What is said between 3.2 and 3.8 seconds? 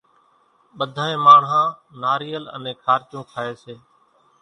کائي سي